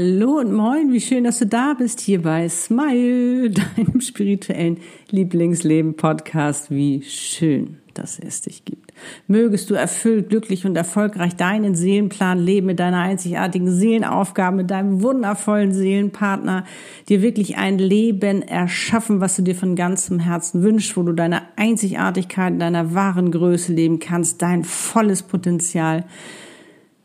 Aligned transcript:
Hallo 0.00 0.38
und 0.38 0.54
moin, 0.54 0.94
wie 0.94 1.00
schön, 1.02 1.24
dass 1.24 1.40
du 1.40 1.46
da 1.46 1.74
bist 1.74 2.00
hier 2.00 2.22
bei 2.22 2.48
Smile, 2.48 3.50
deinem 3.76 4.00
spirituellen 4.00 4.78
Lieblingsleben-Podcast. 5.10 6.70
Wie 6.70 7.02
schön, 7.02 7.76
dass 7.92 8.18
es 8.18 8.40
dich 8.40 8.64
gibt. 8.64 8.94
Mögest 9.26 9.68
du 9.68 9.74
erfüllt, 9.74 10.30
glücklich 10.30 10.64
und 10.64 10.74
erfolgreich 10.74 11.36
deinen 11.36 11.74
Seelenplan 11.74 12.38
leben 12.38 12.68
mit 12.68 12.80
deiner 12.80 13.00
einzigartigen 13.00 13.70
Seelenaufgabe, 13.70 14.56
mit 14.56 14.70
deinem 14.70 15.02
wundervollen 15.02 15.74
Seelenpartner, 15.74 16.64
dir 17.10 17.20
wirklich 17.20 17.58
ein 17.58 17.76
Leben 17.78 18.40
erschaffen, 18.40 19.20
was 19.20 19.36
du 19.36 19.42
dir 19.42 19.54
von 19.54 19.76
ganzem 19.76 20.18
Herzen 20.18 20.62
wünschst, 20.62 20.96
wo 20.96 21.02
du 21.02 21.12
deine 21.12 21.42
Einzigartigkeit, 21.56 22.58
deiner 22.58 22.94
wahren 22.94 23.30
Größe 23.30 23.74
leben 23.74 23.98
kannst, 23.98 24.40
dein 24.40 24.64
volles 24.64 25.22
Potenzial 25.22 26.06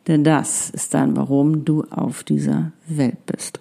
denn 0.08 0.23
das 0.23 0.70
ist 0.70 0.94
dann, 0.94 1.16
warum 1.16 1.66
du 1.66 1.84
auf 1.90 2.23
dieser 2.23 2.72
Welt 2.88 3.26
bist. 3.26 3.59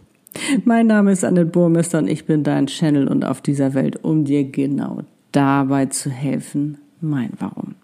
Mein 0.64 0.88
Name 0.88 1.12
ist 1.12 1.24
Annette 1.24 1.46
Burmester 1.46 1.98
und 1.98 2.08
ich 2.08 2.26
bin 2.26 2.42
dein 2.42 2.66
Channel 2.66 3.08
und 3.08 3.24
auf 3.24 3.40
dieser 3.40 3.74
Welt, 3.74 4.02
um 4.02 4.24
dir 4.24 4.44
genau 4.44 5.02
dabei 5.32 5.86
zu 5.86 6.10
helfen, 6.10 6.78
mein 7.00 7.30
Warum. 7.38 7.74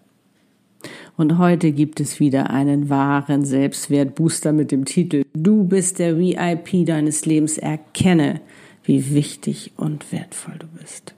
Und 1.17 1.37
heute 1.37 1.71
gibt 1.71 1.99
es 1.99 2.19
wieder 2.19 2.49
einen 2.49 2.89
wahren 2.89 3.45
Selbstwertbooster 3.45 4.53
mit 4.53 4.71
dem 4.71 4.85
Titel 4.85 5.23
Du 5.33 5.63
bist 5.63 5.99
der 5.99 6.17
VIP 6.17 6.85
deines 6.85 7.25
Lebens, 7.25 7.57
erkenne, 7.57 8.41
wie 8.83 9.13
wichtig 9.13 9.73
und 9.77 10.11
wertvoll 10.11 10.55
du 10.59 10.67
bist. 10.79 11.13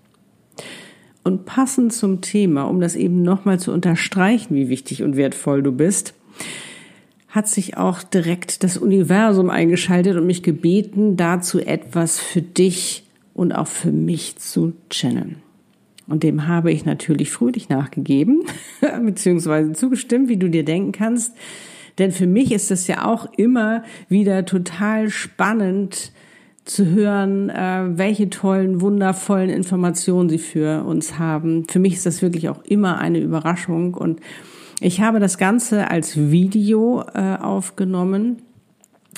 Und 1.23 1.45
passend 1.45 1.93
zum 1.93 2.20
Thema, 2.20 2.63
um 2.63 2.81
das 2.81 2.95
eben 2.95 3.21
nochmal 3.21 3.59
zu 3.59 3.71
unterstreichen, 3.71 4.55
wie 4.55 4.68
wichtig 4.68 5.03
und 5.03 5.15
wertvoll 5.15 5.63
du 5.63 5.71
bist, 5.71 6.13
hat 7.34 7.48
sich 7.48 7.77
auch 7.77 8.03
direkt 8.03 8.63
das 8.63 8.77
Universum 8.77 9.49
eingeschaltet 9.49 10.17
und 10.17 10.27
mich 10.27 10.43
gebeten, 10.43 11.17
dazu 11.17 11.59
etwas 11.59 12.20
für 12.20 12.43
dich 12.43 13.05
und 13.34 13.53
auch 13.53 13.65
für 13.65 13.91
mich 13.91 14.35
zu 14.37 14.73
channeln. 14.91 15.37
Und 16.07 16.21
dem 16.21 16.48
habe 16.48 16.71
ich 16.71 16.85
natürlich 16.85 17.31
fröhlich 17.31 17.70
nachgegeben, 17.70 18.43
beziehungsweise 19.03 19.73
zugestimmt, 19.73 20.29
wie 20.29 20.37
du 20.37 20.48
dir 20.48 20.63
denken 20.63 20.91
kannst. 20.91 21.34
Denn 21.98 22.12
für 22.12 22.27
mich 22.27 22.51
ist 22.51 22.70
das 22.70 22.85
ja 22.85 23.03
auch 23.03 23.25
immer 23.35 23.84
wieder 24.09 24.45
total 24.45 25.09
spannend 25.09 26.12
zu 26.65 26.85
hören, 26.85 27.49
äh, 27.49 27.97
welche 27.97 28.29
tollen, 28.29 28.79
wundervollen 28.79 29.49
Informationen 29.49 30.29
sie 30.29 30.37
für 30.37 30.84
uns 30.84 31.18
haben. 31.18 31.68
Für 31.68 31.79
mich 31.79 31.93
ist 31.93 32.05
das 32.05 32.21
wirklich 32.21 32.47
auch 32.49 32.63
immer 32.63 32.99
eine 32.99 33.20
Überraschung 33.20 33.95
und 33.95 34.20
ich 34.79 35.02
habe 35.02 35.20
das 35.20 35.38
Ganze 35.38 35.90
als 35.90 36.18
Video 36.18 37.04
äh, 37.13 37.38
aufgenommen, 37.38 38.41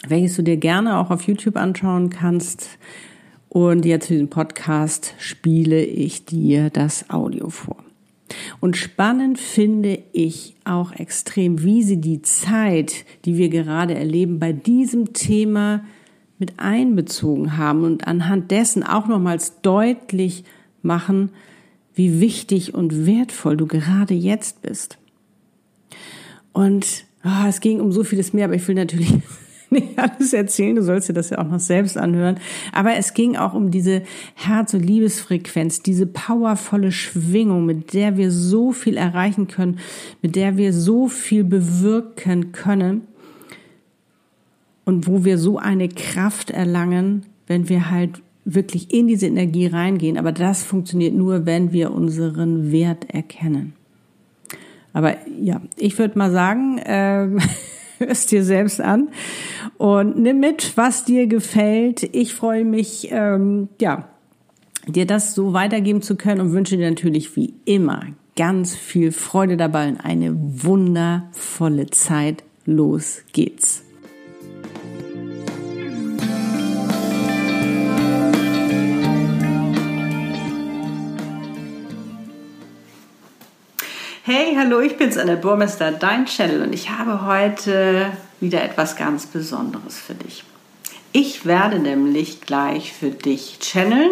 welches 0.08 0.36
du 0.36 0.44
dir 0.44 0.58
gerne 0.58 0.97
auch 1.00 1.09
auf 1.09 1.23
YouTube 1.23 1.56
anschauen 1.58 2.09
kannst. 2.09 2.67
Und 3.50 3.86
jetzt 3.86 4.08
für 4.08 4.14
diesen 4.14 4.30
Podcast 4.30 5.14
spiele 5.17 5.84
ich 5.84 6.25
dir 6.25 6.70
das 6.70 7.09
Audio 7.09 7.50
vor. 7.50 7.78
Und 8.59 8.75
spannend 8.75 9.39
finde 9.39 10.00
ich 10.12 10.56
auch 10.66 10.92
extrem, 10.92 11.64
wie 11.64 11.84
sie 11.84 12.02
die 12.02 12.22
Zeit, 12.22 13.06
die 13.23 13.38
wir 13.38 13.50
gerade 13.50 13.95
erleben, 13.95 14.40
bei 14.40 14.52
diesem 14.52 15.14
Thema 15.14 15.86
mit 16.38 16.59
einbezogen 16.59 17.58
haben 17.58 17.84
und 17.84 18.08
anhand 18.08 18.52
dessen 18.52 18.84
auch 18.84 19.08
nochmals 19.08 19.62
deutlich 19.62 20.44
machen, 20.81 21.30
wie 21.94 22.19
wichtig 22.19 22.73
und 22.73 23.06
wertvoll 23.06 23.56
du 23.56 23.67
gerade 23.67 24.14
jetzt 24.14 24.62
bist. 24.62 24.97
Und 26.56 27.03
oh, 27.25 27.48
es 27.50 27.59
ging 27.59 27.81
um 27.81 27.91
so 27.91 28.06
vieles 28.06 28.31
mehr, 28.31 28.46
aber 28.46 28.56
ich 28.56 28.66
will 28.66 28.75
natürlich 28.75 29.13
nicht 29.69 30.00
alles 30.00 30.31
erzählen, 30.31 30.78
du 30.78 30.84
sollst 30.84 31.09
dir 31.09 31.13
das 31.13 31.29
ja 31.29 31.40
auch 31.40 31.50
noch 31.50 31.59
selbst 31.59 31.97
anhören. 31.97 32.40
Aber 32.72 32.96
es 32.96 33.13
ging 33.13 33.35
auch 33.35 33.53
um 33.53 33.72
diese 33.72 34.03
Herz- 34.35 34.74
und 34.74 34.79
Liebesfrequenz, 34.79 35.81
diese 35.81 36.06
powervolle 36.06 36.94
Schwingung, 36.94 37.66
mit 37.66 37.94
der 37.94 38.16
wir 38.16 38.31
so 38.31 38.72
viel 38.72 38.96
erreichen 38.96 39.47
können, 39.47 39.79
mit 40.22 40.38
der 40.38 40.56
wir 40.56 40.72
so 40.72 41.09
viel 41.09 41.44
bewirken 41.44 42.53
können 42.53 43.02
und 44.85 45.08
wo 45.08 45.25
wir 45.25 45.38
so 45.38 45.58
eine 45.58 45.90
Kraft 45.90 46.52
erlangen, 46.52 47.25
wenn 47.47 47.68
wir 47.68 47.91
halt 47.91 48.22
wirklich 48.46 48.94
in 48.94 49.08
diese 49.08 49.28
Energie 49.28 49.68
reingehen. 49.68 50.18
Aber 50.18 50.31
das 50.31 50.63
funktioniert 50.63 51.13
nur, 51.13 51.46
wenn 51.46 51.74
wir 51.74 51.91
unseren 51.91 52.72
Wert 52.72 53.09
erkennen. 53.09 53.74
Aber 54.95 55.17
ja, 55.41 55.61
ich 55.75 56.00
würde 56.00 56.17
mal 56.17 56.31
sagen, 56.31 56.78
äh, 56.79 57.28
hörst 58.00 58.31
dir 58.31 58.44
selbst 58.44 58.79
an 58.79 59.09
und 59.78 60.17
nimm 60.17 60.39
mit, 60.39 60.78
was 60.78 61.03
dir 61.03 61.28
gefällt. 61.28 62.03
Ich 62.16 62.33
freue 62.33 62.63
mich, 62.63 63.09
ähm, 63.11 63.67
ja, 63.79 64.07
dir 64.88 65.05
das 65.05 65.35
so 65.35 65.51
weitergeben 65.51 66.01
zu 66.01 66.16
können 66.16 66.39
und 66.39 66.53
wünsche 66.53 66.78
dir 66.78 66.89
natürlich 66.89 67.35
wie 67.35 67.53
immer 67.66 68.03
ganz 68.38 68.75
viel 68.75 69.11
Freude 69.11 69.57
dabei 69.57 69.89
und 69.89 70.00
eine 70.00 70.34
wundervolle 70.35 71.88
Zeit. 71.88 72.44
Los 72.66 73.22
geht's. 73.34 73.84
Hey, 84.28 84.56
hallo, 84.58 84.80
ich 84.80 84.97
bin's, 84.97 85.19
Anne 85.19 85.38
Burmester, 85.38 85.91
dein 85.91 86.25
Channel 86.25 86.63
und 86.63 86.74
ich 86.74 86.90
habe 86.90 87.28
heute 87.28 88.12
wieder 88.40 88.63
etwas 88.63 88.96
ganz 88.96 89.28
Besonderes 89.28 90.00
für 90.00 90.16
dich. 90.16 90.44
Ich 91.12 91.46
werde 91.46 91.78
nämlich 91.78 92.41
gleich 92.41 92.91
für 92.91 93.12
dich 93.12 93.59
channeln 93.59 94.09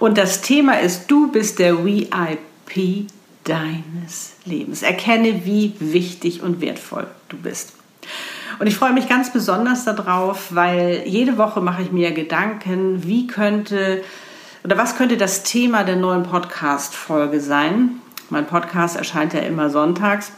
und 0.00 0.18
das 0.18 0.40
Thema 0.40 0.80
ist, 0.80 1.08
du 1.08 1.30
bist 1.30 1.60
der 1.60 1.84
VIP 1.84 3.06
deines 3.44 4.32
Lebens. 4.44 4.82
Erkenne, 4.82 5.44
wie 5.44 5.74
wichtig 5.78 6.42
und 6.42 6.60
wertvoll 6.60 7.06
du 7.28 7.36
bist. 7.36 7.74
Und 8.58 8.66
ich 8.66 8.74
freue 8.74 8.92
mich 8.92 9.08
ganz 9.08 9.32
besonders 9.32 9.84
darauf, 9.84 10.52
weil 10.52 11.04
jede 11.06 11.38
Woche 11.38 11.60
mache 11.60 11.82
ich 11.82 11.92
mir 11.92 12.10
Gedanken, 12.10 13.04
wie 13.06 13.28
könnte 13.28 14.02
oder 14.64 14.76
was 14.76 14.96
könnte 14.96 15.16
das 15.16 15.44
Thema 15.44 15.84
der 15.84 15.94
neuen 15.94 16.24
Podcast-Folge 16.24 17.38
sein? 17.38 18.00
Mein 18.34 18.48
Podcast 18.48 18.96
erscheint 18.96 19.32
ja 19.32 19.38
immer 19.38 19.70
sonntags. 19.70 20.32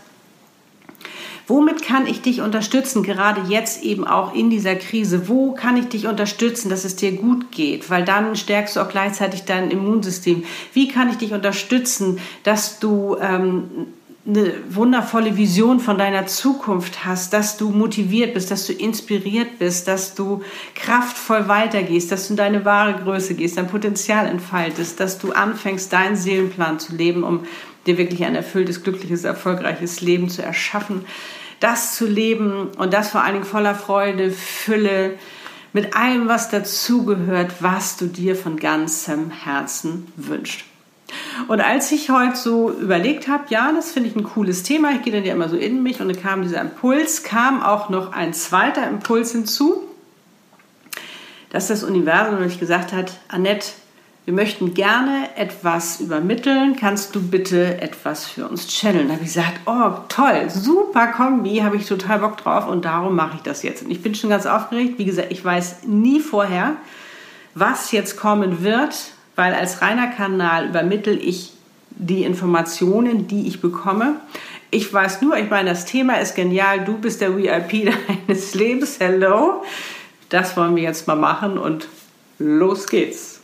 Womit 1.46 1.80
kann 1.82 2.06
ich 2.06 2.20
dich 2.20 2.42
unterstützen, 2.42 3.02
gerade 3.02 3.40
jetzt 3.48 3.82
eben 3.82 4.06
auch 4.06 4.34
in 4.34 4.50
dieser 4.50 4.74
Krise? 4.74 5.28
Wo 5.28 5.52
kann 5.52 5.78
ich 5.78 5.88
dich 5.88 6.06
unterstützen, 6.06 6.68
dass 6.68 6.84
es 6.84 6.96
dir 6.96 7.12
gut 7.12 7.50
geht? 7.52 7.88
Weil 7.88 8.04
dann 8.04 8.36
stärkst 8.36 8.76
du 8.76 8.80
auch 8.80 8.90
gleichzeitig 8.90 9.44
dein 9.44 9.70
Immunsystem. 9.70 10.44
Wie 10.74 10.88
kann 10.88 11.08
ich 11.08 11.16
dich 11.16 11.32
unterstützen, 11.32 12.18
dass 12.42 12.80
du 12.80 13.16
ähm, 13.18 13.86
eine 14.28 14.54
wundervolle 14.70 15.36
Vision 15.36 15.78
von 15.78 15.98
deiner 15.98 16.26
Zukunft 16.26 17.04
hast, 17.04 17.32
dass 17.32 17.56
du 17.56 17.70
motiviert 17.70 18.34
bist, 18.34 18.50
dass 18.50 18.66
du 18.66 18.72
inspiriert 18.72 19.60
bist, 19.60 19.86
dass 19.86 20.14
du 20.14 20.42
kraftvoll 20.74 21.46
weitergehst, 21.46 22.10
dass 22.10 22.26
du 22.26 22.32
in 22.32 22.36
deine 22.36 22.64
wahre 22.64 22.94
Größe 22.94 23.34
gehst, 23.34 23.56
dein 23.56 23.68
Potenzial 23.68 24.26
entfaltest, 24.26 24.98
dass 24.98 25.18
du 25.18 25.30
anfängst, 25.30 25.92
deinen 25.92 26.16
Seelenplan 26.16 26.80
zu 26.80 26.96
leben, 26.96 27.22
um 27.22 27.44
dir 27.86 27.98
wirklich 27.98 28.24
ein 28.24 28.34
erfülltes, 28.34 28.82
glückliches, 28.82 29.24
erfolgreiches 29.24 30.00
Leben 30.00 30.28
zu 30.28 30.42
erschaffen. 30.42 31.04
Das 31.60 31.94
zu 31.94 32.06
leben 32.06 32.68
und 32.76 32.92
das 32.92 33.10
vor 33.10 33.22
allen 33.22 33.34
Dingen 33.34 33.44
voller 33.44 33.74
Freude, 33.74 34.30
Fülle, 34.30 35.14
mit 35.72 35.94
allem, 35.94 36.26
was 36.26 36.48
dazugehört, 36.48 37.56
was 37.60 37.96
du 37.98 38.06
dir 38.06 38.34
von 38.34 38.56
ganzem 38.56 39.30
Herzen 39.30 40.10
wünschst. 40.16 40.64
Und 41.48 41.60
als 41.60 41.92
ich 41.92 42.10
heute 42.10 42.36
so 42.36 42.70
überlegt 42.70 43.28
habe, 43.28 43.44
ja, 43.50 43.70
das 43.72 43.92
finde 43.92 44.08
ich 44.08 44.16
ein 44.16 44.24
cooles 44.24 44.62
Thema, 44.62 44.92
ich 44.92 45.02
gehe 45.02 45.12
dann 45.12 45.24
ja 45.24 45.34
immer 45.34 45.48
so 45.48 45.56
in 45.56 45.82
mich 45.82 46.00
und 46.00 46.08
dann 46.08 46.20
kam 46.20 46.42
dieser 46.42 46.60
Impuls, 46.60 47.22
kam 47.22 47.62
auch 47.62 47.90
noch 47.90 48.12
ein 48.12 48.32
zweiter 48.32 48.88
Impuls 48.88 49.32
hinzu, 49.32 49.82
dass 51.50 51.68
das 51.68 51.84
Universum 51.84 52.36
nämlich 52.36 52.58
gesagt 52.58 52.92
hat, 52.92 53.12
Annette, 53.28 53.68
wir 54.26 54.34
möchten 54.34 54.74
gerne 54.74 55.28
etwas 55.36 56.00
übermitteln. 56.00 56.74
Kannst 56.74 57.14
du 57.14 57.22
bitte 57.22 57.80
etwas 57.80 58.26
für 58.26 58.48
uns 58.48 58.66
channeln? 58.66 59.06
Da 59.06 59.14
habe 59.14 59.22
ich 59.22 59.32
gesagt, 59.32 59.60
oh 59.66 59.92
toll, 60.08 60.50
super 60.50 61.06
Kombi, 61.06 61.58
habe 61.58 61.76
ich 61.76 61.86
total 61.86 62.18
Bock 62.18 62.36
drauf 62.36 62.66
und 62.66 62.84
darum 62.84 63.14
mache 63.14 63.36
ich 63.36 63.42
das 63.42 63.62
jetzt. 63.62 63.84
Und 63.84 63.90
ich 63.92 64.02
bin 64.02 64.16
schon 64.16 64.28
ganz 64.28 64.44
aufgeregt. 64.44 64.98
Wie 64.98 65.04
gesagt, 65.04 65.30
ich 65.30 65.44
weiß 65.44 65.84
nie 65.84 66.18
vorher, 66.18 66.76
was 67.54 67.92
jetzt 67.92 68.16
kommen 68.16 68.64
wird, 68.64 69.12
weil 69.36 69.54
als 69.54 69.80
reiner 69.80 70.08
Kanal 70.08 70.70
übermittle 70.70 71.14
ich 71.14 71.52
die 71.90 72.24
Informationen, 72.24 73.28
die 73.28 73.46
ich 73.46 73.60
bekomme. 73.60 74.16
Ich 74.72 74.92
weiß 74.92 75.22
nur, 75.22 75.36
ich 75.36 75.48
meine, 75.48 75.70
das 75.70 75.84
Thema 75.84 76.14
ist 76.14 76.34
genial. 76.34 76.84
Du 76.84 76.98
bist 76.98 77.20
der 77.20 77.36
VIP 77.36 77.94
deines 78.26 78.54
Lebens. 78.56 78.96
Hello. 78.98 79.62
Das 80.30 80.56
wollen 80.56 80.74
wir 80.74 80.82
jetzt 80.82 81.06
mal 81.06 81.14
machen 81.14 81.58
und 81.58 81.86
los 82.40 82.88
geht's. 82.88 83.35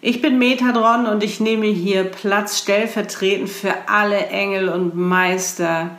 Ich 0.00 0.20
bin 0.22 0.38
Metadron 0.38 1.06
und 1.06 1.22
ich 1.22 1.40
nehme 1.40 1.66
hier 1.66 2.04
Platz 2.04 2.58
stellvertretend 2.58 3.48
für 3.48 3.74
alle 3.86 4.26
Engel 4.26 4.68
und 4.68 4.94
Meister, 4.94 5.90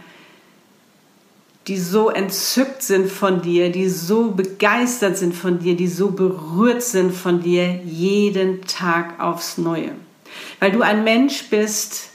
die 1.68 1.78
so 1.78 2.10
entzückt 2.10 2.84
sind 2.84 3.10
von 3.10 3.42
dir, 3.42 3.72
die 3.72 3.90
so 3.90 4.32
begeistert 4.32 5.18
sind 5.18 5.36
von 5.36 5.60
dir, 5.60 5.76
die 5.76 5.88
so 5.88 6.12
berührt 6.12 6.84
sind 6.84 7.14
von 7.14 7.42
dir 7.42 7.82
jeden 7.84 8.62
Tag 8.66 9.20
aufs 9.20 9.58
Neue. 9.58 9.92
Weil 10.60 10.72
du 10.72 10.82
ein 10.82 11.04
Mensch 11.04 11.50
bist, 11.50 12.10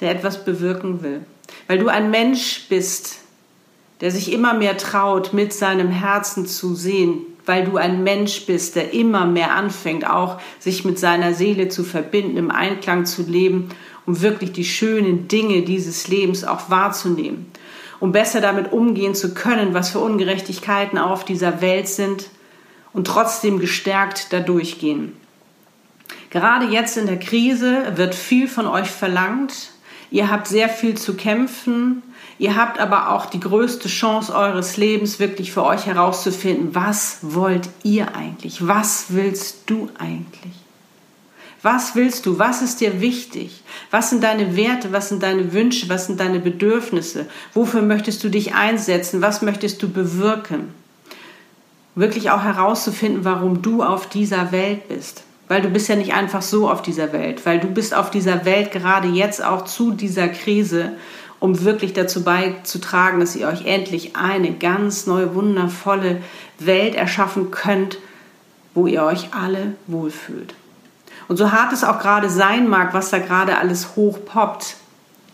der 0.00 0.12
etwas 0.12 0.44
bewirken 0.44 1.02
will. 1.02 1.24
Weil 1.66 1.78
du 1.78 1.88
ein 1.88 2.10
Mensch 2.10 2.66
bist, 2.68 3.18
der 4.00 4.10
sich 4.10 4.32
immer 4.32 4.54
mehr 4.54 4.76
traut, 4.76 5.32
mit 5.32 5.52
seinem 5.52 5.90
Herzen 5.90 6.46
zu 6.46 6.74
sehen, 6.74 7.18
weil 7.46 7.64
du 7.64 7.76
ein 7.76 8.02
Mensch 8.02 8.46
bist, 8.46 8.76
der 8.76 8.92
immer 8.94 9.26
mehr 9.26 9.54
anfängt, 9.54 10.08
auch 10.08 10.40
sich 10.58 10.84
mit 10.84 10.98
seiner 10.98 11.34
Seele 11.34 11.68
zu 11.68 11.84
verbinden, 11.84 12.36
im 12.36 12.50
Einklang 12.50 13.06
zu 13.06 13.22
leben, 13.22 13.70
um 14.06 14.22
wirklich 14.22 14.52
die 14.52 14.64
schönen 14.64 15.28
Dinge 15.28 15.62
dieses 15.62 16.08
Lebens 16.08 16.44
auch 16.44 16.70
wahrzunehmen, 16.70 17.50
um 17.98 18.12
besser 18.12 18.40
damit 18.40 18.72
umgehen 18.72 19.14
zu 19.14 19.34
können, 19.34 19.74
was 19.74 19.90
für 19.90 19.98
Ungerechtigkeiten 19.98 20.98
auf 20.98 21.24
dieser 21.24 21.60
Welt 21.60 21.88
sind 21.88 22.30
und 22.92 23.06
trotzdem 23.06 23.58
gestärkt 23.58 24.32
da 24.32 24.40
durchgehen. 24.40 25.16
Gerade 26.30 26.66
jetzt 26.66 26.96
in 26.96 27.06
der 27.06 27.18
Krise 27.18 27.96
wird 27.96 28.14
viel 28.14 28.46
von 28.48 28.66
euch 28.66 28.88
verlangt. 28.88 29.70
Ihr 30.10 30.30
habt 30.30 30.48
sehr 30.48 30.68
viel 30.68 30.96
zu 30.96 31.14
kämpfen. 31.14 32.02
Ihr 32.38 32.56
habt 32.56 32.80
aber 32.80 33.10
auch 33.10 33.26
die 33.26 33.40
größte 33.40 33.88
Chance 33.88 34.34
eures 34.34 34.76
Lebens, 34.76 35.20
wirklich 35.20 35.52
für 35.52 35.64
euch 35.64 35.86
herauszufinden, 35.86 36.74
was 36.74 37.18
wollt 37.20 37.68
ihr 37.82 38.14
eigentlich? 38.14 38.66
Was 38.66 39.06
willst 39.10 39.64
du 39.66 39.90
eigentlich? 39.98 40.54
Was 41.62 41.94
willst 41.94 42.24
du? 42.24 42.38
Was 42.38 42.62
ist 42.62 42.80
dir 42.80 43.02
wichtig? 43.02 43.62
Was 43.90 44.08
sind 44.08 44.24
deine 44.24 44.56
Werte? 44.56 44.92
Was 44.92 45.10
sind 45.10 45.22
deine 45.22 45.52
Wünsche? 45.52 45.90
Was 45.90 46.06
sind 46.06 46.18
deine 46.18 46.40
Bedürfnisse? 46.40 47.26
Wofür 47.52 47.82
möchtest 47.82 48.24
du 48.24 48.30
dich 48.30 48.54
einsetzen? 48.54 49.20
Was 49.20 49.42
möchtest 49.42 49.82
du 49.82 49.90
bewirken? 49.90 50.72
Wirklich 51.94 52.30
auch 52.30 52.42
herauszufinden, 52.42 53.26
warum 53.26 53.60
du 53.60 53.82
auf 53.82 54.08
dieser 54.08 54.52
Welt 54.52 54.88
bist 54.88 55.24
weil 55.50 55.62
du 55.62 55.68
bist 55.68 55.88
ja 55.88 55.96
nicht 55.96 56.14
einfach 56.14 56.42
so 56.42 56.70
auf 56.70 56.80
dieser 56.80 57.12
Welt, 57.12 57.44
weil 57.44 57.58
du 57.58 57.66
bist 57.66 57.92
auf 57.92 58.12
dieser 58.12 58.44
Welt 58.44 58.70
gerade 58.70 59.08
jetzt 59.08 59.44
auch 59.44 59.64
zu 59.64 59.90
dieser 59.90 60.28
Krise, 60.28 60.92
um 61.40 61.64
wirklich 61.64 61.92
dazu 61.92 62.22
beizutragen, 62.22 63.18
dass 63.18 63.34
ihr 63.34 63.48
euch 63.48 63.66
endlich 63.66 64.14
eine 64.14 64.52
ganz 64.52 65.08
neue, 65.08 65.34
wundervolle 65.34 66.22
Welt 66.60 66.94
erschaffen 66.94 67.50
könnt, 67.50 67.98
wo 68.74 68.86
ihr 68.86 69.02
euch 69.02 69.34
alle 69.34 69.74
wohlfühlt. 69.88 70.54
Und 71.26 71.36
so 71.36 71.50
hart 71.50 71.72
es 71.72 71.82
auch 71.82 71.98
gerade 71.98 72.30
sein 72.30 72.68
mag, 72.68 72.94
was 72.94 73.10
da 73.10 73.18
gerade 73.18 73.58
alles 73.58 73.96
hochpoppt, 73.96 74.76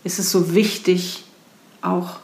ist 0.03 0.17
es 0.17 0.31
so 0.31 0.55
wichtig, 0.55 1.25
auch 1.83 2.15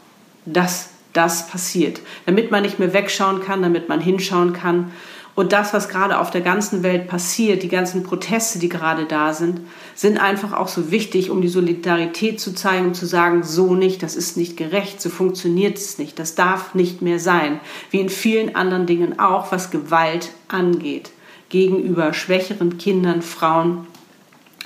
dass 0.47 0.89
das 1.13 1.47
passiert, 1.47 2.01
damit 2.25 2.49
man 2.49 2.63
nicht 2.63 2.79
mehr 2.79 2.91
wegschauen 2.91 3.43
kann, 3.43 3.61
damit 3.61 3.87
man 3.87 4.01
hinschauen 4.01 4.53
kann 4.53 4.91
und 5.35 5.51
das, 5.51 5.73
was 5.73 5.89
gerade 5.89 6.19
auf 6.19 6.29
der 6.29 6.41
ganzen 6.41 6.83
Welt 6.83 7.07
passiert, 7.07 7.63
die 7.63 7.69
ganzen 7.69 8.03
Proteste, 8.03 8.59
die 8.59 8.69
gerade 8.69 9.05
da 9.05 9.33
sind, 9.33 9.61
sind 9.95 10.19
einfach 10.19 10.53
auch 10.53 10.67
so 10.67 10.91
wichtig, 10.91 11.31
um 11.31 11.41
die 11.41 11.47
Solidarität 11.47 12.39
zu 12.39 12.53
zeigen 12.53 12.87
und 12.87 12.95
zu 12.95 13.07
sagen, 13.07 13.41
so 13.43 13.73
nicht, 13.73 14.03
das 14.03 14.15
ist 14.15 14.37
nicht 14.37 14.57
gerecht, 14.57 15.01
so 15.01 15.09
funktioniert 15.09 15.77
es 15.77 15.97
nicht, 15.97 16.19
das 16.19 16.35
darf 16.35 16.75
nicht 16.75 17.01
mehr 17.01 17.19
sein. 17.19 17.59
Wie 17.89 17.99
in 17.99 18.09
vielen 18.09 18.55
anderen 18.55 18.85
Dingen 18.85 19.17
auch, 19.19 19.51
was 19.51 19.71
Gewalt 19.71 20.31
angeht, 20.49 21.09
gegenüber 21.49 22.13
schwächeren 22.13 22.77
Kindern, 22.77 23.23
Frauen 23.23 23.87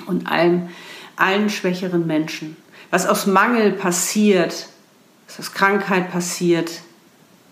und 0.06 0.30
allem, 0.30 0.68
allen 1.16 1.48
schwächeren 1.48 2.06
Menschen. 2.06 2.56
Was 2.90 3.06
aus 3.06 3.26
Mangel 3.26 3.72
passiert, 3.72 4.68
was 5.26 5.38
aus 5.40 5.52
Krankheit 5.52 6.10
passiert, 6.10 6.70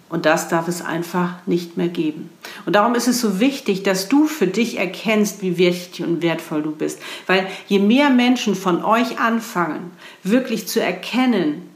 und 0.08 0.25
das 0.25 0.49
darf 0.49 0.69
es 0.69 0.82
einfach 0.82 1.35
nicht 1.47 1.76
mehr 1.76 1.88
geben. 1.88 2.31
Und 2.64 2.76
darum 2.76 2.94
ist 2.94 3.08
es 3.08 3.20
so 3.20 3.41
wichtig, 3.41 3.82
dass 3.82 4.08
du 4.08 4.26
für 4.26 4.47
dich 4.47 4.79
erkennst, 4.79 5.43
wie 5.43 5.58
wichtig 5.58 6.06
und 6.06 6.23
wertvoll 6.23 6.62
du 6.62 6.70
bist. 6.70 7.00
Weil 7.26 7.47
je 7.67 7.81
mehr 7.81 8.11
Menschen 8.11 8.55
von 8.55 8.85
euch 8.85 9.19
anfangen, 9.19 9.91
wirklich 10.23 10.69
zu 10.69 10.81
erkennen, 10.81 11.69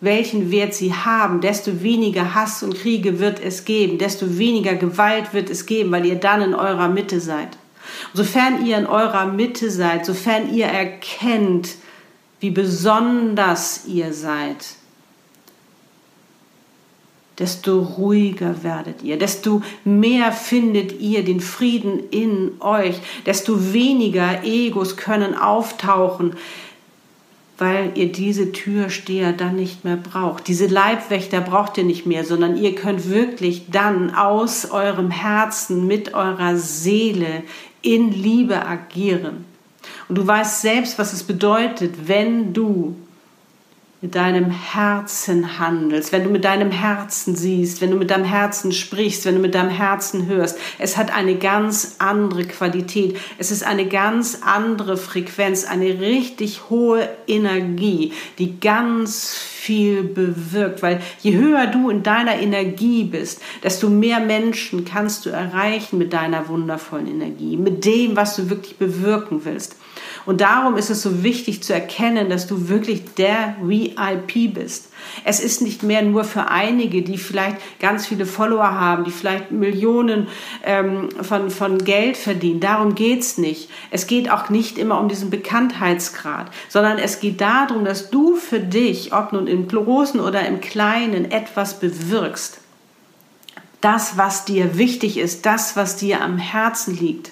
welchen 0.00 0.50
Wert 0.50 0.74
sie 0.74 0.94
haben, 0.94 1.40
desto 1.40 1.82
weniger 1.82 2.34
Hass 2.34 2.62
und 2.62 2.74
Kriege 2.74 3.18
wird 3.18 3.40
es 3.40 3.64
geben, 3.64 3.98
desto 3.98 4.38
weniger 4.38 4.74
Gewalt 4.74 5.32
wird 5.34 5.50
es 5.50 5.66
geben, 5.66 5.90
weil 5.90 6.06
ihr 6.06 6.16
dann 6.16 6.42
in 6.42 6.54
eurer 6.54 6.88
Mitte 6.88 7.20
seid. 7.20 7.58
Und 8.12 8.16
sofern 8.24 8.64
ihr 8.66 8.78
in 8.78 8.86
eurer 8.86 9.26
Mitte 9.26 9.70
seid, 9.70 10.06
sofern 10.06 10.52
ihr 10.54 10.66
erkennt, 10.66 11.76
wie 12.40 12.50
besonders 12.50 13.86
ihr 13.86 14.12
seid, 14.12 14.76
desto 17.38 17.80
ruhiger 17.80 18.62
werdet 18.62 19.02
ihr, 19.02 19.18
desto 19.18 19.62
mehr 19.84 20.32
findet 20.32 21.00
ihr 21.00 21.24
den 21.24 21.40
Frieden 21.40 22.08
in 22.10 22.52
euch, 22.60 22.96
desto 23.26 23.72
weniger 23.72 24.44
Egos 24.44 24.96
können 24.96 25.34
auftauchen, 25.34 26.34
weil 27.58 27.92
ihr 27.94 28.12
diese 28.12 28.52
Türsteher 28.52 29.32
dann 29.32 29.56
nicht 29.56 29.84
mehr 29.84 29.96
braucht. 29.96 30.48
Diese 30.48 30.66
Leibwächter 30.66 31.40
braucht 31.40 31.78
ihr 31.78 31.84
nicht 31.84 32.06
mehr, 32.06 32.24
sondern 32.24 32.56
ihr 32.56 32.74
könnt 32.74 33.08
wirklich 33.08 33.66
dann 33.70 34.14
aus 34.14 34.70
eurem 34.70 35.10
Herzen 35.10 35.86
mit 35.86 36.14
eurer 36.14 36.56
Seele 36.56 37.42
in 37.82 38.12
Liebe 38.12 38.66
agieren. 38.66 39.44
Und 40.08 40.18
du 40.18 40.26
weißt 40.26 40.62
selbst, 40.62 40.98
was 40.98 41.12
es 41.12 41.22
bedeutet, 41.22 41.94
wenn 42.06 42.52
du 42.52 42.96
mit 44.02 44.14
deinem 44.14 44.50
Herzen 44.50 45.58
handelst, 45.58 46.12
wenn 46.12 46.22
du 46.22 46.28
mit 46.28 46.44
deinem 46.44 46.70
Herzen 46.70 47.34
siehst, 47.34 47.80
wenn 47.80 47.90
du 47.90 47.96
mit 47.96 48.10
deinem 48.10 48.26
Herzen 48.26 48.72
sprichst, 48.72 49.24
wenn 49.24 49.36
du 49.36 49.40
mit 49.40 49.54
deinem 49.54 49.70
Herzen 49.70 50.26
hörst. 50.26 50.58
Es 50.78 50.98
hat 50.98 51.14
eine 51.14 51.36
ganz 51.36 51.96
andere 51.98 52.44
Qualität. 52.44 53.16
Es 53.38 53.50
ist 53.50 53.64
eine 53.64 53.86
ganz 53.86 54.40
andere 54.42 54.98
Frequenz, 54.98 55.64
eine 55.64 55.98
richtig 55.98 56.68
hohe 56.68 57.08
Energie, 57.26 58.12
die 58.38 58.60
ganz 58.60 59.34
viel 59.34 60.02
bewirkt, 60.04 60.82
weil 60.82 61.00
je 61.22 61.34
höher 61.34 61.66
du 61.66 61.88
in 61.88 62.02
deiner 62.02 62.38
Energie 62.38 63.04
bist, 63.04 63.40
desto 63.62 63.88
mehr 63.88 64.20
Menschen 64.20 64.84
kannst 64.84 65.24
du 65.24 65.30
erreichen 65.30 65.96
mit 65.96 66.12
deiner 66.12 66.48
wundervollen 66.48 67.08
Energie, 67.08 67.56
mit 67.56 67.84
dem, 67.86 68.14
was 68.14 68.36
du 68.36 68.50
wirklich 68.50 68.76
bewirken 68.76 69.44
willst. 69.44 69.76
Und 70.26 70.40
darum 70.40 70.76
ist 70.76 70.90
es 70.90 71.02
so 71.02 71.22
wichtig 71.22 71.62
zu 71.62 71.72
erkennen, 71.72 72.28
dass 72.28 72.48
du 72.48 72.68
wirklich 72.68 73.14
der 73.14 73.56
VIP 73.62 74.52
bist. 74.52 74.88
Es 75.24 75.38
ist 75.38 75.62
nicht 75.62 75.84
mehr 75.84 76.02
nur 76.02 76.24
für 76.24 76.48
einige, 76.48 77.02
die 77.02 77.16
vielleicht 77.16 77.58
ganz 77.78 78.06
viele 78.06 78.26
Follower 78.26 78.72
haben, 78.72 79.04
die 79.04 79.12
vielleicht 79.12 79.52
Millionen 79.52 80.26
ähm, 80.64 81.08
von, 81.22 81.50
von 81.50 81.78
Geld 81.78 82.16
verdienen. 82.16 82.58
Darum 82.58 82.96
geht's 82.96 83.38
nicht. 83.38 83.70
Es 83.92 84.08
geht 84.08 84.28
auch 84.28 84.50
nicht 84.50 84.78
immer 84.78 85.00
um 85.00 85.08
diesen 85.08 85.30
Bekanntheitsgrad, 85.30 86.50
sondern 86.68 86.98
es 86.98 87.20
geht 87.20 87.40
darum, 87.40 87.84
dass 87.84 88.10
du 88.10 88.34
für 88.34 88.60
dich, 88.60 89.12
ob 89.12 89.32
nun 89.32 89.46
im 89.46 89.68
Großen 89.68 90.18
oder 90.18 90.44
im 90.44 90.60
Kleinen, 90.60 91.30
etwas 91.30 91.78
bewirkst. 91.78 92.58
Das, 93.80 94.16
was 94.16 94.44
dir 94.44 94.76
wichtig 94.76 95.18
ist, 95.18 95.46
das, 95.46 95.76
was 95.76 95.96
dir 95.96 96.20
am 96.20 96.38
Herzen 96.38 96.98
liegt 96.98 97.30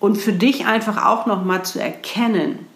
und 0.00 0.16
für 0.16 0.32
dich 0.32 0.66
einfach 0.66 1.04
auch 1.04 1.26
noch 1.26 1.44
mal 1.44 1.64
zu 1.64 1.80
erkennen, 1.80 2.66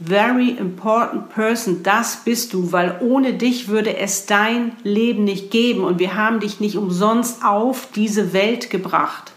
very 0.00 0.50
important 0.50 1.30
person, 1.30 1.82
das 1.82 2.18
bist 2.24 2.52
du, 2.52 2.70
weil 2.70 2.98
ohne 3.00 3.34
dich 3.34 3.68
würde 3.68 3.96
es 3.96 4.26
dein 4.26 4.72
Leben 4.84 5.24
nicht 5.24 5.50
geben 5.50 5.82
und 5.82 5.98
wir 5.98 6.14
haben 6.14 6.40
dich 6.40 6.60
nicht 6.60 6.76
umsonst 6.76 7.44
auf 7.44 7.88
diese 7.94 8.32
Welt 8.32 8.70
gebracht. 8.70 9.32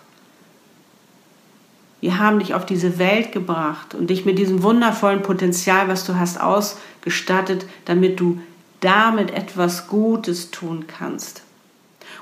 Wir 1.99 2.17
haben 2.17 2.39
dich 2.39 2.53
auf 2.55 2.65
diese 2.65 2.97
Welt 2.97 3.31
gebracht 3.31 3.93
und 3.93 4.09
dich 4.09 4.25
mit 4.25 4.39
diesem 4.39 4.63
wundervollen 4.63 5.21
Potenzial, 5.21 5.87
was 5.87 6.03
du 6.03 6.15
hast, 6.15 6.41
ausgestattet, 6.41 7.65
damit 7.85 8.19
du 8.19 8.39
damit 8.79 9.31
etwas 9.31 9.87
Gutes 9.87 10.49
tun 10.49 10.85
kannst. 10.87 11.43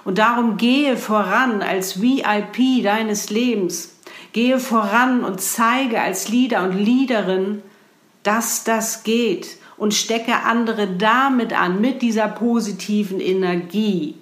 Und 0.03 0.17
darum 0.17 0.57
gehe 0.57 0.97
voran 0.97 1.61
als 1.61 2.01
VIP 2.01 2.83
deines 2.83 3.29
Lebens 3.29 3.95
Gehe 4.33 4.59
voran 4.59 5.23
und 5.23 5.41
zeige 5.41 6.01
als 6.01 6.29
Leader 6.29 6.63
und 6.63 6.73
Leaderin, 6.73 7.63
dass 8.23 8.63
das 8.63 9.03
geht 9.03 9.57
und 9.77 9.93
stecke 9.93 10.43
andere 10.43 10.87
damit 10.87 11.53
an, 11.53 11.81
mit 11.81 12.01
dieser 12.01 12.27
positiven 12.27 13.19
Energie, 13.19 14.15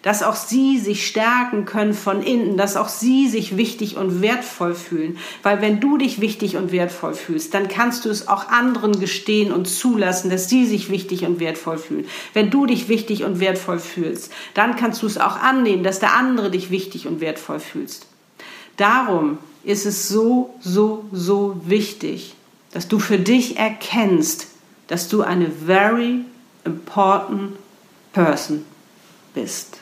dass 0.00 0.24
auch 0.24 0.34
sie 0.34 0.78
sich 0.78 1.06
stärken 1.06 1.64
können 1.64 1.94
von 1.94 2.22
innen, 2.24 2.56
dass 2.56 2.76
auch 2.76 2.88
sie 2.88 3.28
sich 3.28 3.56
wichtig 3.56 3.96
und 3.96 4.20
wertvoll 4.20 4.74
fühlen. 4.74 5.18
Weil 5.44 5.60
wenn 5.60 5.78
du 5.78 5.96
dich 5.96 6.20
wichtig 6.20 6.56
und 6.56 6.72
wertvoll 6.72 7.14
fühlst, 7.14 7.54
dann 7.54 7.68
kannst 7.68 8.04
du 8.04 8.08
es 8.08 8.26
auch 8.26 8.48
anderen 8.48 8.98
gestehen 8.98 9.52
und 9.52 9.68
zulassen, 9.68 10.28
dass 10.28 10.48
sie 10.48 10.66
sich 10.66 10.90
wichtig 10.90 11.24
und 11.24 11.38
wertvoll 11.38 11.78
fühlen. 11.78 12.06
Wenn 12.32 12.50
du 12.50 12.66
dich 12.66 12.88
wichtig 12.88 13.22
und 13.22 13.38
wertvoll 13.38 13.78
fühlst, 13.78 14.32
dann 14.54 14.74
kannst 14.74 15.02
du 15.02 15.06
es 15.06 15.18
auch 15.18 15.36
annehmen, 15.36 15.84
dass 15.84 16.00
der 16.00 16.14
andere 16.14 16.50
dich 16.50 16.70
wichtig 16.70 17.06
und 17.06 17.20
wertvoll 17.20 17.60
fühlst. 17.60 18.06
Darum 18.76 19.38
ist 19.64 19.86
es 19.86 20.08
so, 20.08 20.54
so, 20.60 21.04
so 21.12 21.60
wichtig, 21.64 22.34
dass 22.72 22.88
du 22.88 22.98
für 22.98 23.18
dich 23.18 23.56
erkennst, 23.56 24.48
dass 24.88 25.08
du 25.08 25.22
eine 25.22 25.50
very 25.50 26.20
important 26.64 27.56
person 28.12 28.64
bist. 29.34 29.78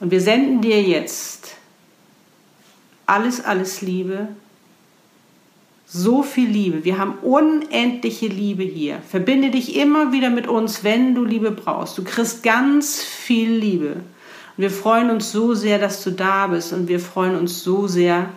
Und 0.00 0.10
wir 0.10 0.20
senden 0.20 0.60
dir 0.60 0.82
jetzt 0.82 1.54
alles, 3.06 3.42
alles 3.44 3.80
Liebe, 3.80 4.28
so 5.86 6.22
viel 6.22 6.48
Liebe. 6.48 6.84
Wir 6.84 6.98
haben 6.98 7.14
unendliche 7.22 8.26
Liebe 8.26 8.64
hier. 8.64 9.00
Verbinde 9.08 9.50
dich 9.50 9.76
immer 9.76 10.12
wieder 10.12 10.30
mit 10.30 10.48
uns, 10.48 10.82
wenn 10.82 11.14
du 11.14 11.24
Liebe 11.24 11.52
brauchst. 11.52 11.96
Du 11.96 12.04
kriegst 12.04 12.42
ganz 12.42 13.02
viel 13.02 13.50
Liebe. 13.50 14.00
Und 14.56 14.62
wir 14.62 14.70
freuen 14.70 15.10
uns 15.10 15.32
so 15.32 15.54
sehr, 15.54 15.78
dass 15.78 16.02
du 16.02 16.10
da 16.10 16.46
bist. 16.46 16.72
Und 16.72 16.88
wir 16.88 17.00
freuen 17.00 17.36
uns 17.36 17.62
so 17.62 17.86
sehr, 17.86 18.30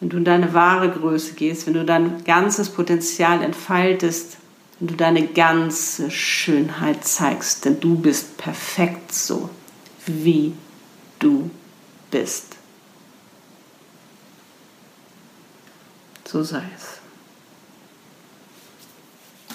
wenn 0.00 0.10
du 0.10 0.18
in 0.18 0.24
deine 0.24 0.52
wahre 0.52 0.90
Größe 0.90 1.34
gehst, 1.34 1.66
wenn 1.66 1.74
du 1.74 1.84
dein 1.84 2.24
ganzes 2.24 2.68
Potenzial 2.68 3.42
entfaltest, 3.42 4.36
wenn 4.78 4.88
du 4.88 4.94
deine 4.94 5.26
ganze 5.26 6.10
Schönheit 6.10 7.04
zeigst. 7.04 7.64
Denn 7.64 7.80
du 7.80 7.96
bist 7.96 8.36
perfekt 8.36 9.12
so, 9.12 9.48
wie 10.06 10.52
du 11.18 11.50
bist. 12.10 12.56
So 16.26 16.42
sei 16.42 16.62
es. 16.76 16.98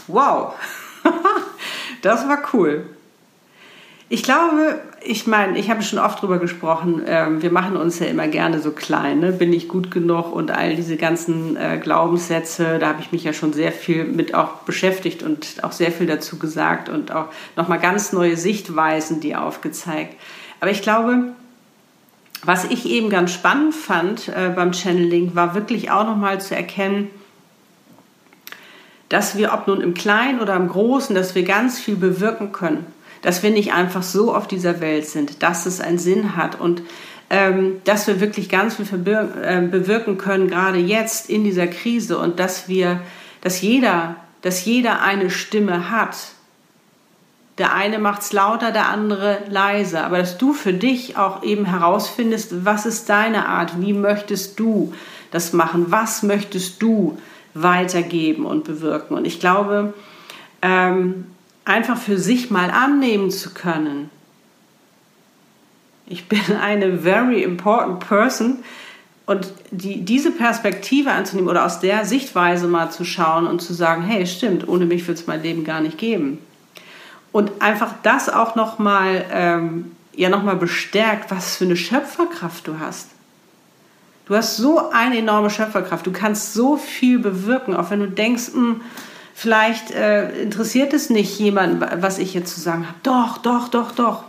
Wow, 0.07 0.55
das 2.01 2.27
war 2.27 2.41
cool. 2.53 2.89
Ich 4.09 4.21
glaube, 4.21 4.81
ich 5.01 5.27
meine, 5.27 5.57
ich 5.57 5.69
habe 5.69 5.81
schon 5.81 5.99
oft 5.99 6.19
darüber 6.19 6.37
gesprochen, 6.37 7.05
äh, 7.05 7.41
wir 7.41 7.51
machen 7.51 7.77
uns 7.77 7.99
ja 7.99 8.07
immer 8.07 8.27
gerne 8.27 8.59
so 8.59 8.71
klein, 8.71 9.19
ne? 9.19 9.31
bin 9.31 9.53
ich 9.53 9.67
gut 9.67 9.91
genug 9.91 10.33
und 10.33 10.51
all 10.51 10.75
diese 10.75 10.97
ganzen 10.97 11.55
äh, 11.55 11.79
Glaubenssätze, 11.81 12.79
da 12.79 12.89
habe 12.89 13.01
ich 13.01 13.11
mich 13.11 13.23
ja 13.23 13.33
schon 13.33 13.53
sehr 13.53 13.71
viel 13.71 14.03
mit 14.03 14.35
auch 14.35 14.57
beschäftigt 14.65 15.23
und 15.23 15.63
auch 15.63 15.71
sehr 15.71 15.91
viel 15.91 16.05
dazu 16.05 16.37
gesagt 16.37 16.89
und 16.89 17.11
auch 17.11 17.27
nochmal 17.55 17.79
ganz 17.79 18.11
neue 18.11 18.35
Sichtweisen, 18.37 19.19
die 19.19 19.35
aufgezeigt. 19.35 20.15
Aber 20.59 20.69
ich 20.69 20.81
glaube, 20.81 21.33
was 22.43 22.65
ich 22.65 22.85
eben 22.85 23.09
ganz 23.09 23.31
spannend 23.31 23.73
fand 23.73 24.27
äh, 24.27 24.51
beim 24.53 24.73
Channeling, 24.73 25.33
war 25.33 25.55
wirklich 25.55 25.91
auch 25.91 26.05
nochmal 26.05 26.41
zu 26.41 26.55
erkennen, 26.55 27.09
dass 29.07 29.37
wir, 29.37 29.53
ob 29.53 29.67
nun 29.67 29.79
im 29.79 29.93
Kleinen 29.93 30.41
oder 30.41 30.55
im 30.55 30.67
Großen, 30.67 31.15
dass 31.15 31.35
wir 31.35 31.43
ganz 31.43 31.79
viel 31.79 31.95
bewirken 31.95 32.51
können 32.51 32.85
dass 33.23 33.41
wir 33.41 33.49
nicht 33.49 33.73
einfach 33.73 34.03
so 34.03 34.35
auf 34.35 34.47
dieser 34.47 34.79
Welt 34.79 35.07
sind, 35.07 35.41
dass 35.41 35.65
es 35.65 35.81
einen 35.81 35.97
Sinn 35.97 36.35
hat 36.35 36.59
und 36.59 36.83
ähm, 37.31 37.81
dass 37.85 38.05
wir 38.05 38.19
wirklich 38.19 38.49
ganz 38.49 38.75
viel 38.75 38.85
äh, 38.85 39.61
bewirken 39.61 40.19
können, 40.19 40.49
gerade 40.49 40.77
jetzt 40.77 41.29
in 41.29 41.43
dieser 41.43 41.65
Krise 41.65 42.19
und 42.19 42.39
dass 42.39 42.67
wir, 42.67 42.99
dass 43.41 43.61
jeder, 43.61 44.17
dass 44.41 44.63
jeder 44.65 45.01
eine 45.01 45.31
Stimme 45.31 45.89
hat. 45.89 46.15
Der 47.57 47.73
eine 47.73 47.97
macht 47.97 48.23
es 48.23 48.33
lauter, 48.33 48.71
der 48.71 48.89
andere 48.89 49.39
leiser, 49.49 50.05
aber 50.05 50.17
dass 50.17 50.37
du 50.37 50.53
für 50.53 50.73
dich 50.73 51.17
auch 51.17 51.43
eben 51.43 51.65
herausfindest, 51.65 52.65
was 52.65 52.85
ist 52.85 53.09
deine 53.09 53.47
Art, 53.47 53.79
wie 53.79 53.93
möchtest 53.93 54.59
du 54.59 54.93
das 55.31 55.53
machen, 55.53 55.85
was 55.89 56.23
möchtest 56.23 56.81
du 56.81 57.17
weitergeben 57.53 58.45
und 58.45 58.63
bewirken. 58.63 59.15
Und 59.15 59.25
ich 59.25 59.39
glaube, 59.39 59.93
ähm, 60.61 61.25
einfach 61.65 61.97
für 61.97 62.17
sich 62.17 62.51
mal 62.51 62.69
annehmen 62.71 63.31
zu 63.31 63.53
können. 63.53 64.09
Ich 66.05 66.27
bin 66.27 66.41
eine 66.61 66.97
very 66.99 67.43
important 67.43 67.99
person 67.99 68.63
und 69.25 69.53
die, 69.71 70.03
diese 70.03 70.31
Perspektive 70.31 71.11
anzunehmen 71.11 71.49
oder 71.49 71.65
aus 71.65 71.79
der 71.79 72.05
Sichtweise 72.05 72.67
mal 72.67 72.91
zu 72.91 73.05
schauen 73.05 73.47
und 73.47 73.61
zu 73.61 73.73
sagen, 73.73 74.03
hey, 74.03 74.27
stimmt, 74.27 74.67
ohne 74.67 74.85
mich 74.85 75.07
wird 75.07 75.17
es 75.17 75.27
mein 75.27 75.41
Leben 75.41 75.63
gar 75.63 75.79
nicht 75.79 75.97
geben. 75.97 76.39
Und 77.31 77.61
einfach 77.61 77.93
das 78.03 78.29
auch 78.29 78.55
nochmal 78.55 79.25
ähm, 79.31 79.91
ja 80.15 80.29
noch 80.29 80.43
bestärkt, 80.55 81.31
was 81.31 81.55
für 81.55 81.65
eine 81.65 81.77
Schöpferkraft 81.77 82.67
du 82.67 82.79
hast. 82.79 83.09
Du 84.25 84.35
hast 84.35 84.57
so 84.57 84.89
eine 84.91 85.17
enorme 85.17 85.49
Schöpferkraft. 85.49 86.05
Du 86.05 86.11
kannst 86.11 86.53
so 86.53 86.77
viel 86.77 87.19
bewirken, 87.19 87.75
auch 87.75 87.89
wenn 87.91 87.99
du 87.99 88.09
denkst, 88.09 88.51
mh, 88.53 88.61
hm, 88.61 88.81
Vielleicht 89.43 89.91
äh, 89.91 90.41
interessiert 90.41 90.93
es 90.93 91.09
nicht 91.09 91.37
jemand, 91.37 91.85
was 92.01 92.17
ich 92.17 92.33
jetzt 92.33 92.55
zu 92.55 92.61
sagen 92.61 92.87
habe. 92.87 92.97
Doch, 93.03 93.39
doch, 93.39 93.67
doch, 93.67 93.91
doch. 93.91 94.23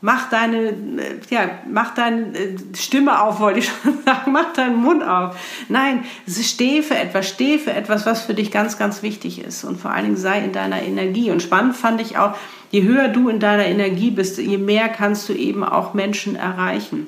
Mach 0.00 0.28
deine, 0.28 0.70
äh, 0.70 1.20
ja, 1.30 1.50
mach 1.70 1.94
deine 1.94 2.36
äh, 2.36 2.56
Stimme 2.74 3.22
auf, 3.22 3.38
wollte 3.38 3.60
ich 3.60 3.66
schon 3.82 4.02
sagen. 4.04 4.32
Mach 4.32 4.52
deinen 4.54 4.82
Mund 4.82 5.04
auf. 5.04 5.36
Nein, 5.68 6.02
steh 6.26 6.82
für 6.82 6.96
etwas, 6.96 7.28
steh 7.28 7.60
für 7.60 7.74
etwas, 7.74 8.06
was 8.06 8.22
für 8.22 8.34
dich 8.34 8.50
ganz, 8.50 8.76
ganz 8.76 9.04
wichtig 9.04 9.38
ist. 9.38 9.62
Und 9.62 9.80
vor 9.80 9.92
allen 9.92 10.06
Dingen 10.06 10.16
sei 10.16 10.40
in 10.40 10.50
deiner 10.50 10.82
Energie. 10.82 11.30
Und 11.30 11.40
spannend 11.40 11.76
fand 11.76 12.00
ich 12.00 12.18
auch, 12.18 12.34
je 12.72 12.82
höher 12.82 13.06
du 13.06 13.28
in 13.28 13.38
deiner 13.38 13.66
Energie 13.66 14.10
bist, 14.10 14.38
je 14.38 14.58
mehr 14.58 14.88
kannst 14.88 15.28
du 15.28 15.32
eben 15.32 15.62
auch 15.62 15.94
Menschen 15.94 16.34
erreichen. 16.34 17.06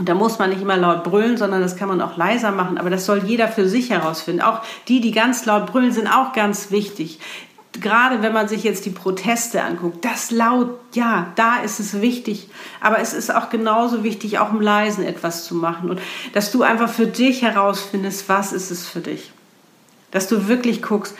Und 0.00 0.08
da 0.08 0.14
muss 0.14 0.38
man 0.38 0.48
nicht 0.48 0.62
immer 0.62 0.78
laut 0.78 1.04
brüllen, 1.04 1.36
sondern 1.36 1.60
das 1.60 1.76
kann 1.76 1.88
man 1.88 2.00
auch 2.00 2.16
leiser 2.16 2.52
machen. 2.52 2.78
Aber 2.78 2.88
das 2.88 3.04
soll 3.04 3.18
jeder 3.26 3.48
für 3.48 3.68
sich 3.68 3.90
herausfinden. 3.90 4.40
Auch 4.40 4.62
die, 4.88 5.02
die 5.02 5.10
ganz 5.10 5.44
laut 5.44 5.66
brüllen, 5.66 5.92
sind 5.92 6.06
auch 6.06 6.32
ganz 6.32 6.70
wichtig. 6.70 7.18
Gerade 7.78 8.22
wenn 8.22 8.32
man 8.32 8.48
sich 8.48 8.64
jetzt 8.64 8.86
die 8.86 8.90
Proteste 8.90 9.62
anguckt, 9.62 10.02
das 10.02 10.30
laut, 10.30 10.70
ja, 10.94 11.26
da 11.36 11.58
ist 11.58 11.80
es 11.80 12.00
wichtig. 12.00 12.48
Aber 12.80 12.98
es 12.98 13.12
ist 13.12 13.32
auch 13.32 13.50
genauso 13.50 14.02
wichtig, 14.02 14.38
auch 14.38 14.52
im 14.52 14.62
Leisen 14.62 15.04
etwas 15.04 15.44
zu 15.44 15.54
machen. 15.54 15.90
Und 15.90 16.00
dass 16.32 16.50
du 16.50 16.62
einfach 16.62 16.88
für 16.88 17.06
dich 17.06 17.42
herausfindest, 17.42 18.26
was 18.26 18.54
ist 18.54 18.70
es 18.70 18.88
für 18.88 19.00
dich. 19.00 19.32
Dass 20.12 20.28
du 20.28 20.48
wirklich 20.48 20.80
guckst, 20.80 21.14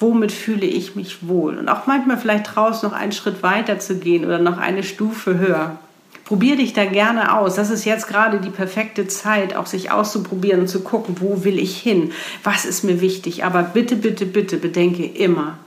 womit 0.00 0.32
fühle 0.32 0.66
ich 0.66 0.96
mich 0.96 1.28
wohl. 1.28 1.56
Und 1.56 1.68
auch 1.68 1.86
manchmal 1.86 2.18
vielleicht 2.18 2.46
traust, 2.46 2.82
noch 2.82 2.94
einen 2.94 3.12
Schritt 3.12 3.44
weiter 3.44 3.78
zu 3.78 3.94
gehen 4.00 4.24
oder 4.24 4.40
noch 4.40 4.58
eine 4.58 4.82
Stufe 4.82 5.38
höher. 5.38 5.78
Probier 6.24 6.56
dich 6.56 6.72
da 6.72 6.86
gerne 6.86 7.36
aus. 7.36 7.54
Das 7.56 7.68
ist 7.70 7.84
jetzt 7.84 8.08
gerade 8.08 8.40
die 8.40 8.50
perfekte 8.50 9.06
Zeit, 9.06 9.54
auch 9.54 9.66
sich 9.66 9.90
auszuprobieren 9.90 10.60
und 10.60 10.68
zu 10.68 10.80
gucken, 10.80 11.16
wo 11.20 11.44
will 11.44 11.58
ich 11.58 11.76
hin? 11.76 12.12
Was 12.42 12.64
ist 12.64 12.82
mir 12.82 13.02
wichtig? 13.02 13.44
Aber 13.44 13.62
bitte, 13.62 13.96
bitte, 13.96 14.24
bitte 14.24 14.56
bedenke 14.56 15.04
immer, 15.04 15.58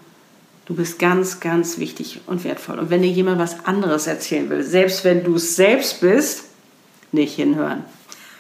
du 0.66 0.74
bist 0.76 0.98
ganz, 0.98 1.40
ganz 1.40 1.78
wichtig 1.78 2.22
und 2.26 2.44
wertvoll. 2.44 2.80
Und 2.80 2.90
wenn 2.90 3.04
dir 3.04 3.12
jemand 3.12 3.38
was 3.38 3.66
anderes 3.66 4.08
erzählen 4.08 4.50
will, 4.50 4.64
selbst 4.64 5.04
wenn 5.04 5.24
du 5.24 5.36
es 5.36 5.56
selbst 5.56 6.02
bist, 6.02 6.46
nicht 7.12 7.36
hinhören. 7.36 7.84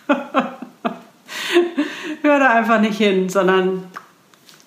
Hör 2.21 2.39
da 2.39 2.49
einfach 2.53 2.81
nicht 2.81 2.97
hin, 2.97 3.29
sondern 3.29 3.83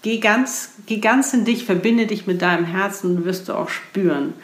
geh 0.03 0.19
ganz, 0.19 0.71
geh 0.87 0.99
ganz 0.99 1.35
in 1.35 1.45
dich, 1.45 1.65
verbinde 1.65 2.07
dich 2.07 2.29
mit 2.29 2.43
deinem 2.43 2.65
Herzen 2.65 3.17
und 3.17 3.25
wirst 3.25 3.49
du 3.49 3.55
auch 3.55 3.69
spüren, 3.69 4.35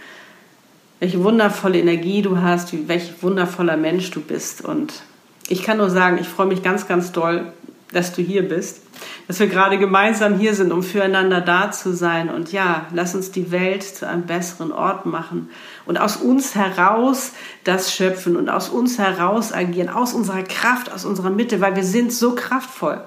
welche 1.01 1.23
wundervolle 1.23 1.79
Energie 1.79 2.23
du 2.23 2.41
hast, 2.41 2.73
wie, 2.73 2.89
welch 2.89 3.23
wundervoller 3.23 3.77
Mensch 3.77 4.11
du 4.11 4.21
bist. 4.21 4.65
Und 4.65 5.03
ich 5.49 5.63
kann 5.63 5.79
nur 5.79 5.91
sagen, 5.91 6.19
ich 6.21 6.29
freue 6.29 6.47
mich 6.47 6.63
ganz, 6.63 6.89
ganz 6.89 7.13
doll, 7.13 7.53
dass 7.93 8.13
du 8.13 8.23
hier 8.23 8.49
bist, 8.49 8.83
dass 9.29 9.39
wir 9.39 9.47
gerade 9.47 9.79
gemeinsam 9.79 10.39
hier 10.39 10.55
sind, 10.55 10.73
um 10.73 10.83
füreinander 10.83 11.41
da 11.41 11.71
zu 11.71 11.95
sein. 11.95 12.29
Und 12.29 12.53
ja, 12.53 12.87
lass 12.93 13.15
uns 13.15 13.31
die 13.31 13.53
Welt 13.53 13.83
zu 13.83 14.09
einem 14.09 14.23
besseren 14.23 14.73
Ort 14.73 15.07
machen 15.07 15.51
und 15.85 15.99
aus 15.99 16.17
uns 16.17 16.55
heraus 16.55 17.33
das 17.65 17.95
schöpfen 17.95 18.37
und 18.37 18.49
aus 18.49 18.69
uns 18.69 18.99
heraus 18.99 19.53
agieren, 19.53 19.89
aus 19.89 20.15
unserer 20.15 20.43
Kraft, 20.43 20.93
aus 20.93 21.05
unserer 21.05 21.31
Mitte, 21.31 21.61
weil 21.61 21.77
wir 21.77 21.85
sind 21.85 22.13
so 22.13 22.35
kraftvoll. 22.35 23.01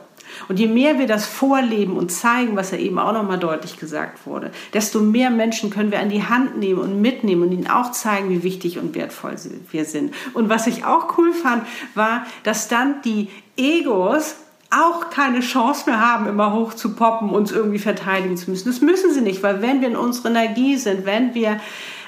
Und 0.48 0.60
je 0.60 0.68
mehr 0.68 1.00
wir 1.00 1.08
das 1.08 1.26
vorleben 1.26 1.98
und 1.98 2.12
zeigen, 2.12 2.56
was 2.56 2.72
ja 2.72 2.78
eben 2.78 3.00
auch 3.00 3.14
nochmal 3.14 3.40
deutlich 3.40 3.78
gesagt 3.78 4.26
wurde, 4.26 4.52
desto 4.74 5.00
mehr 5.00 5.30
Menschen 5.30 5.70
können 5.70 5.92
wir 5.92 6.00
an 6.00 6.10
die 6.10 6.24
Hand 6.24 6.58
nehmen 6.58 6.80
und 6.80 7.02
mitnehmen 7.02 7.44
und 7.44 7.52
ihnen 7.52 7.68
auch 7.68 7.92
zeigen, 7.92 8.30
wie 8.30 8.44
wichtig 8.44 8.80
und 8.80 8.96
wertvoll 8.96 9.36
wir 9.72 9.86
sind. 9.86 10.14
Und 10.34 10.50
was 10.50 10.68
ich 10.68 10.86
auch 10.86 11.18
cool 11.18 11.34
fand, 11.34 11.64
war, 11.96 12.26
dass 12.44 12.68
dann 12.68 13.02
die 13.04 13.30
Egos 13.58 14.36
auch 14.72 15.10
keine 15.10 15.40
Chance 15.40 15.90
mehr 15.90 16.00
haben, 16.00 16.28
immer 16.28 16.54
hoch 16.54 16.74
zu 16.74 16.94
poppen, 16.94 17.30
uns 17.30 17.52
irgendwie 17.52 17.80
verteidigen 17.80 18.38
zu 18.38 18.52
müssen. 18.52 18.70
Das 18.70 18.82
müssen 18.82 19.14
sie 19.14 19.22
nicht, 19.22 19.42
weil 19.42 19.62
wenn 19.62 19.82
wir 19.82 19.88
in 19.88 19.96
unserer 19.96 20.30
Energie 20.30 20.78
sind, 20.78 21.06
wenn 21.06 21.34
wir 21.34 21.60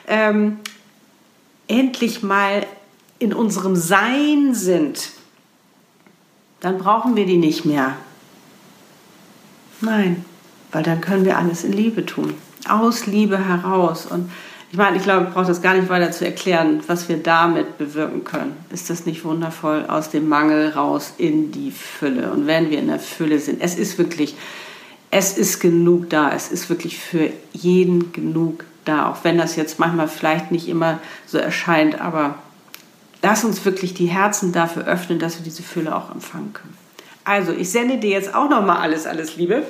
ähm, 0.07 0.59
endlich 1.67 2.21
mal 2.21 2.65
in 3.17 3.33
unserem 3.33 3.75
Sein 3.75 4.53
sind, 4.53 5.11
dann 6.59 6.77
brauchen 6.77 7.15
wir 7.15 7.25
die 7.25 7.37
nicht 7.37 7.65
mehr. 7.65 7.95
Nein, 9.81 10.25
weil 10.71 10.83
dann 10.83 11.01
können 11.01 11.25
wir 11.25 11.37
alles 11.37 11.63
in 11.63 11.73
Liebe 11.73 12.05
tun. 12.05 12.35
Aus 12.67 13.07
Liebe 13.07 13.47
heraus. 13.47 14.05
Und 14.05 14.31
ich 14.71 14.77
meine, 14.77 14.95
ich 14.95 15.03
glaube, 15.03 15.25
ich 15.27 15.33
brauche 15.33 15.47
das 15.47 15.61
gar 15.61 15.73
nicht 15.73 15.89
weiter 15.89 16.11
zu 16.11 16.23
erklären, 16.23 16.81
was 16.87 17.09
wir 17.09 17.17
damit 17.17 17.77
bewirken 17.77 18.23
können. 18.23 18.55
Ist 18.71 18.89
das 18.89 19.05
nicht 19.05 19.25
wundervoll? 19.25 19.85
Aus 19.87 20.11
dem 20.11 20.29
Mangel 20.29 20.69
raus 20.69 21.13
in 21.17 21.51
die 21.51 21.71
Fülle. 21.71 22.31
Und 22.31 22.47
wenn 22.47 22.69
wir 22.69 22.79
in 22.79 22.87
der 22.87 22.99
Fülle 22.99 23.39
sind, 23.39 23.61
es 23.61 23.75
ist 23.75 23.97
wirklich, 23.97 24.35
es 25.09 25.37
ist 25.37 25.59
genug 25.59 26.09
da. 26.09 26.31
Es 26.31 26.51
ist 26.51 26.69
wirklich 26.69 26.99
für 26.99 27.31
jeden 27.51 28.13
genug 28.13 28.63
da. 28.85 29.09
Auch 29.09 29.23
wenn 29.23 29.37
das 29.37 29.55
jetzt 29.55 29.79
manchmal 29.79 30.07
vielleicht 30.07 30.51
nicht 30.51 30.69
immer 30.69 30.99
so 31.25 31.37
erscheint, 31.37 31.99
aber 31.99 32.35
lass 33.21 33.43
uns 33.43 33.65
wirklich 33.65 33.93
die 33.93 34.07
Herzen 34.07 34.53
dafür 34.53 34.85
öffnen, 34.85 35.19
dass 35.19 35.37
wir 35.37 35.43
diese 35.43 35.63
Fülle 35.63 35.95
auch 35.95 36.11
empfangen 36.11 36.53
können. 36.53 36.77
Also, 37.23 37.51
ich 37.51 37.69
sende 37.69 37.97
dir 37.97 38.11
jetzt 38.11 38.33
auch 38.33 38.49
noch 38.49 38.65
mal 38.65 38.77
alles, 38.77 39.05
alles 39.05 39.35
Liebe. 39.35 39.63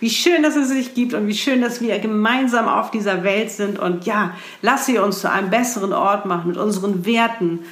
Wie 0.00 0.10
schön, 0.10 0.42
dass 0.42 0.54
es 0.54 0.68
sich 0.68 0.94
gibt 0.94 1.14
und 1.14 1.26
wie 1.26 1.34
schön, 1.34 1.60
dass 1.60 1.80
wir 1.80 1.98
gemeinsam 1.98 2.68
auf 2.68 2.92
dieser 2.92 3.24
Welt 3.24 3.50
sind. 3.50 3.78
Und 3.78 4.06
ja, 4.06 4.34
lass 4.62 4.86
sie 4.86 4.98
uns 4.98 5.20
zu 5.20 5.30
einem 5.30 5.50
besseren 5.50 5.92
Ort 5.92 6.24
machen 6.24 6.48
mit 6.48 6.56
unseren 6.56 7.04
Werten, 7.04 7.64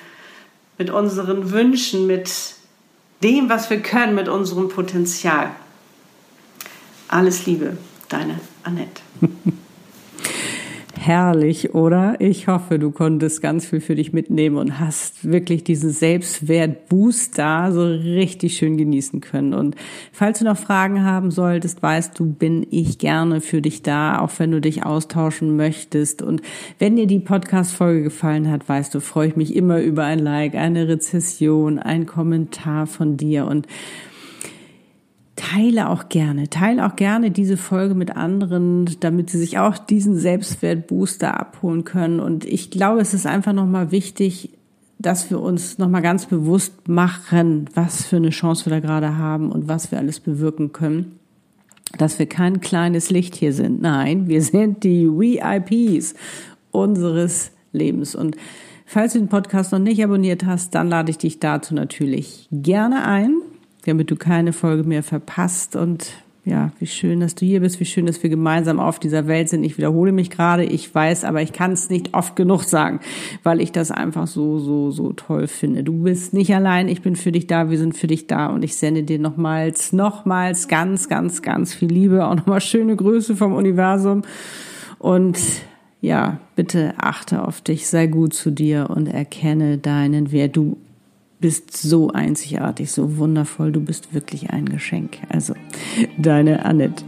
mit 0.76 0.90
unseren 0.90 1.52
Wünschen, 1.52 2.06
mit 2.06 2.30
dem, 3.23 3.49
was 3.49 3.70
wir 3.70 3.80
können, 3.80 4.16
mit 4.16 4.28
unserem 4.28 4.68
Potenzial. 4.68 5.50
Alles 7.08 7.46
Liebe, 7.46 7.76
deine 8.08 8.40
Annette. 8.64 9.02
Herrlich, 10.99 11.75
oder? 11.75 12.17
Ich 12.21 12.49
hoffe, 12.49 12.79
du 12.79 12.91
konntest 12.91 13.43
ganz 13.43 13.67
viel 13.67 13.81
für 13.81 13.95
dich 13.95 14.12
mitnehmen 14.12 14.57
und 14.57 14.81
hast 14.81 15.31
wirklich 15.31 15.62
diesen 15.62 15.91
Selbstwertboost 15.91 17.38
da 17.38 17.71
so 17.71 17.85
richtig 17.85 18.57
schön 18.57 18.76
genießen 18.76 19.21
können. 19.21 19.53
Und 19.53 19.76
falls 20.11 20.38
du 20.38 20.47
noch 20.47 20.57
Fragen 20.57 21.05
haben 21.05 21.31
solltest, 21.31 21.83
weißt 21.83 22.19
du, 22.19 22.26
bin 22.26 22.67
ich 22.71 22.99
gerne 22.99 23.41
für 23.41 23.61
dich 23.61 23.83
da, 23.83 24.21
auch 24.21 24.31
wenn 24.38 24.50
du 24.50 24.61
dich 24.61 24.85
austauschen 24.85 25.55
möchtest. 25.55 26.23
Und 26.23 26.41
wenn 26.79 26.97
dir 26.97 27.07
die 27.07 27.21
Podcast-Folge 27.21 28.03
gefallen 28.03 28.50
hat, 28.50 28.67
weißt 28.69 28.95
du, 28.95 29.00
freue 29.00 29.29
ich 29.29 29.37
mich 29.37 29.55
immer 29.55 29.81
über 29.81 30.05
ein 30.05 30.19
Like, 30.19 30.55
eine 30.55 30.88
Rezession, 30.88 31.79
ein 31.79 32.07
Kommentar 32.07 32.87
von 32.87 33.17
dir 33.17 33.47
und 33.47 33.67
teile 35.37 35.90
auch 35.90 36.09
gerne, 36.09 36.49
teile 36.49 36.87
auch 36.87 36.97
gerne 36.97 37.31
diese 37.31 37.59
Folge 37.59 37.95
mit 37.95 38.16
anderen, 38.16 38.88
damit 39.00 39.31
sie 39.31 39.38
sich 39.38 39.59
auch 39.59 39.78
diesen 39.78 40.19
Selbstwertbooster 40.19 41.38
abholen 41.38 41.85
können. 41.85 42.21
Und 42.21 42.45
ich 42.47 42.71
glaube, 42.71 43.00
es 43.00 43.14
ist 43.14 43.26
einfach 43.26 43.52
nochmal 43.52 43.93
wichtig, 43.93 44.50
dass 44.99 45.31
wir 45.31 45.40
uns 45.40 45.76
nochmal 45.76 46.00
ganz 46.00 46.25
bewusst 46.25 46.88
machen, 46.88 47.69
was 47.75 48.07
für 48.07 48.16
eine 48.16 48.31
Chance 48.31 48.64
wir 48.64 48.71
da 48.71 48.81
gerade 48.81 49.19
haben 49.19 49.52
und 49.52 49.69
was 49.69 49.90
wir 49.90 49.99
alles 49.99 50.21
bewirken 50.21 50.73
können. 50.73 51.19
Dass 51.99 52.19
wir 52.19 52.26
kein 52.26 52.61
kleines 52.61 53.11
Licht 53.11 53.37
hier 53.37 53.52
sind. 53.52 53.81
Nein, 53.81 54.26
wir 54.26 54.43
sind 54.43 54.85
die 54.85 55.07
VIPs 55.07 56.14
unseres 56.73 57.52
Lebens. 57.73 58.14
Und 58.14 58.37
falls 58.87 59.12
du 59.12 59.19
den 59.19 59.28
Podcast 59.28 59.71
noch 59.73 59.78
nicht 59.78 60.02
abonniert 60.02 60.45
hast, 60.47 60.75
dann 60.75 60.88
lade 60.88 61.11
ich 61.11 61.19
dich 61.19 61.40
dazu 61.40 61.75
natürlich 61.75 62.49
gerne 62.50 63.05
ein 63.05 63.36
damit 63.87 64.11
du 64.11 64.16
keine 64.16 64.52
Folge 64.52 64.85
mehr 64.85 65.02
verpasst. 65.02 65.76
Und 65.76 66.12
ja, 66.47 66.71
wie 66.78 66.87
schön, 66.87 67.19
dass 67.19 67.35
du 67.35 67.45
hier 67.45 67.61
bist, 67.61 67.81
wie 67.81 67.85
schön, 67.85 68.07
dass 68.07 68.23
wir 68.23 68.31
gemeinsam 68.31 68.78
auf 68.78 69.00
dieser 69.00 69.26
Welt 69.26 69.49
sind. 69.49 69.64
Ich 69.64 69.78
wiederhole 69.78 70.12
mich 70.12 70.31
gerade, 70.31 70.64
ich 70.64 70.95
weiß, 70.95 71.25
aber 71.25 71.43
ich 71.43 71.52
kann 71.52 71.73
es 71.73 71.90
nicht 71.90 72.14
oft 72.14 72.37
genug 72.37 72.62
sagen, 72.62 73.00
weil 73.43 73.61
ich 73.61 73.73
das 73.73 73.90
einfach 73.90 74.28
so, 74.28 74.61
so, 74.61 74.93
so 74.93 75.12
toll 75.12 75.49
finde. 75.49 75.83
Du 75.83 76.05
bist 76.05 76.35
nicht 76.35 76.55
allein, 76.55 76.88
ich 76.88 77.02
bin 77.02 77.16
für 77.16 77.33
dich 77.33 77.49
da, 77.49 77.69
wir 77.69 77.78
sind 77.78 77.97
für 77.97 78.07
dich 78.07 78.28
da 78.28 78.47
und 78.47 78.62
ich 78.62 78.76
sende 78.76 79.02
dir 79.02 79.19
nochmals, 79.19 79.93
nochmals 79.93 80.69
ganz, 80.69 81.09
ganz, 81.09 81.43
ganz 81.43 81.75
viel 81.75 81.88
Liebe, 81.88 82.25
auch 82.25 82.37
nochmal 82.37 82.61
schöne 82.61 82.95
Grüße 82.95 83.35
vom 83.35 83.52
Universum 83.52 84.23
und 85.00 85.38
ja, 86.00 86.38
bitte 86.55 86.95
achte 86.99 87.43
auf 87.43 87.61
dich, 87.61 87.88
sei 87.88 88.07
gut 88.07 88.35
zu 88.35 88.52
dir 88.52 88.90
und 88.90 89.09
erkenne 89.09 89.78
deinen 89.78 90.31
Wert. 90.31 90.57
Du 90.57 90.76
bist 91.47 91.76
so 91.76 92.11
einzigartig, 92.11 92.91
so 92.91 93.19
wundervoll. 93.19 93.71
Du 93.71 93.81
bist 93.81 94.12
wirklich 94.12 94.50
ein 94.50 94.69
Geschenk. 94.69 95.19
Also, 95.29 95.55
deine 96.19 96.65
Annette. 96.65 97.05